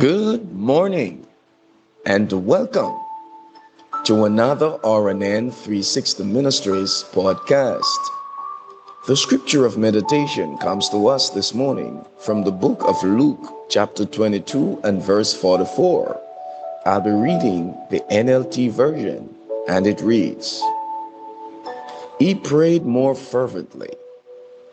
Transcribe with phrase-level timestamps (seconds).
[0.00, 1.26] Good morning
[2.06, 2.98] and welcome
[4.04, 8.00] to another RNN 360 Ministries podcast.
[9.06, 14.06] The scripture of meditation comes to us this morning from the book of Luke, chapter
[14.06, 16.18] 22 and verse 44.
[16.86, 19.28] I'll be reading the NLT version
[19.68, 20.62] and it reads
[22.18, 23.92] He prayed more fervently,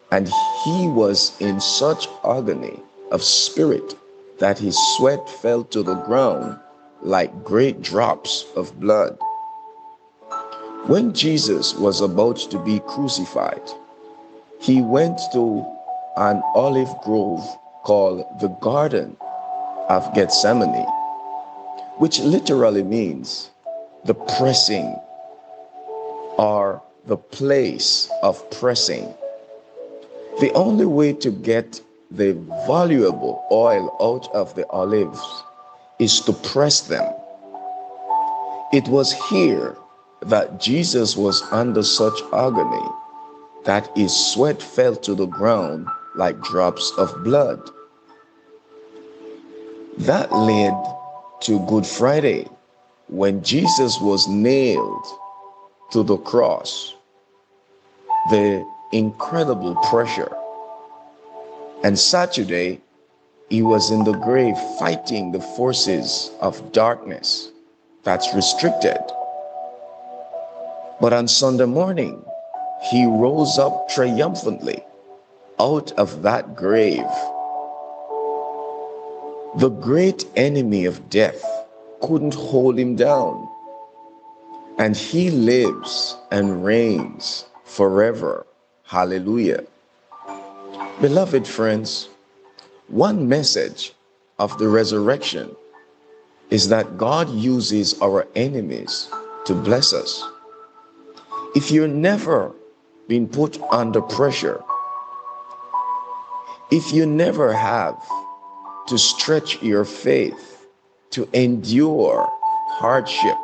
[0.09, 0.30] and
[0.63, 2.80] he was in such agony
[3.11, 3.94] of spirit
[4.39, 6.59] that his sweat fell to the ground
[7.01, 9.17] like great drops of blood.
[10.87, 13.61] When Jesus was about to be crucified,
[14.59, 15.65] he went to
[16.17, 17.45] an olive grove
[17.83, 19.17] called the Garden
[19.89, 20.88] of Gethsemane,
[21.97, 23.49] which literally means
[24.05, 24.95] the pressing
[26.38, 29.13] or the place of pressing.
[30.39, 32.33] The only way to get the
[32.66, 35.22] valuable oil out of the olives
[36.00, 37.13] is to press them.
[38.72, 39.75] It was here
[40.22, 42.88] that Jesus was under such agony
[43.66, 47.61] that his sweat fell to the ground like drops of blood.
[49.97, 50.73] That led
[51.41, 52.47] to Good Friday
[53.08, 55.05] when Jesus was nailed
[55.91, 56.94] to the cross.
[58.30, 60.35] The incredible pressure
[61.83, 62.81] and Saturday,
[63.50, 67.52] he was in the grave fighting the forces of darkness
[68.03, 69.00] that's restricted.
[71.00, 72.23] But on Sunday morning,
[72.89, 74.84] he rose up triumphantly
[75.59, 77.08] out of that grave.
[79.58, 81.44] The great enemy of death
[82.02, 83.47] couldn't hold him down.
[84.78, 88.46] And he lives and reigns forever.
[88.84, 89.63] Hallelujah.
[91.00, 92.09] Beloved friends,
[92.88, 93.94] one message
[94.40, 95.56] of the resurrection
[96.50, 99.07] is that God uses our enemies
[99.46, 100.28] to bless us.
[101.53, 102.52] If you've never
[103.07, 104.63] been put under pressure,
[106.72, 107.96] if you never have
[108.88, 110.66] to stretch your faith,
[111.12, 112.28] to endure
[112.69, 113.38] hardship,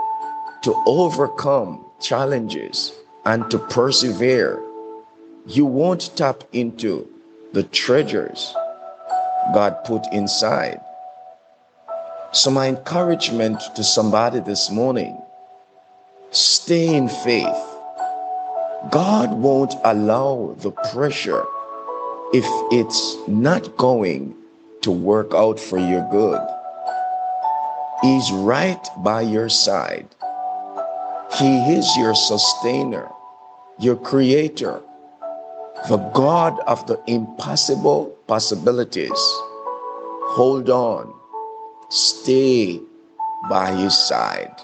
[0.63, 2.93] to overcome challenges,
[3.25, 4.59] and to persevere,
[5.45, 7.07] you won't tap into
[7.53, 8.55] the treasures
[9.53, 10.81] God put inside.
[12.31, 15.15] So, my encouragement to somebody this morning
[16.31, 17.63] stay in faith.
[18.89, 21.45] God won't allow the pressure
[22.33, 24.35] if it's not going
[24.81, 26.41] to work out for your good.
[28.01, 30.07] He's right by your side.
[31.37, 33.09] He is your sustainer,
[33.77, 34.81] your creator,
[35.89, 39.11] the God of the impossible possibilities.
[40.35, 41.13] Hold on.
[41.89, 42.79] Stay
[43.49, 44.55] by his side.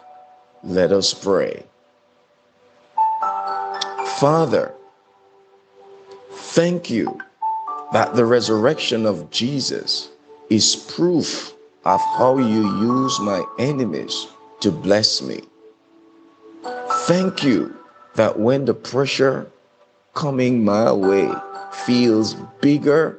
[0.64, 1.64] Let us pray.
[4.20, 4.74] Father,
[6.32, 7.20] thank you
[7.92, 10.10] that the resurrection of Jesus
[10.50, 11.54] is proof
[11.86, 14.28] of how you use my enemies
[14.62, 15.42] to bless me.
[17.08, 17.76] Thank you
[18.16, 19.50] that when the pressure
[20.20, 21.32] coming my way
[21.86, 23.18] feels bigger,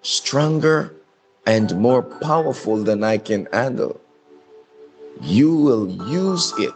[0.00, 0.96] stronger,
[1.44, 4.00] and more powerful than I can handle,
[5.20, 6.72] you will use it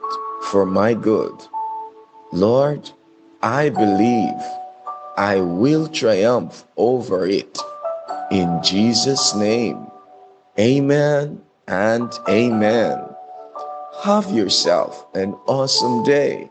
[0.50, 1.32] for my good.
[2.31, 2.91] Lord,
[3.42, 4.36] I believe
[5.16, 7.59] I will triumph over it.
[8.30, 9.86] In Jesus' name,
[10.59, 13.00] amen and amen.
[14.04, 16.50] Have yourself an awesome day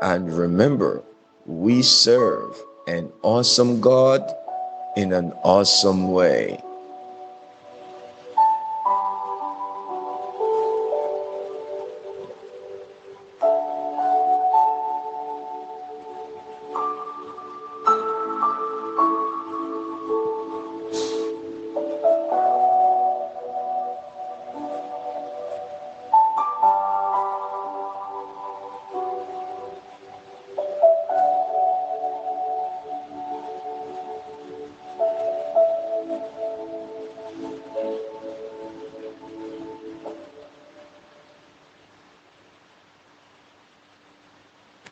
[0.00, 1.04] and remember
[1.48, 4.22] we serve an awesome God
[4.98, 6.60] in an awesome way.